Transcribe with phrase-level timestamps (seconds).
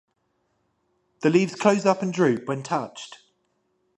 [1.19, 3.19] The leaves close up and droop when touched.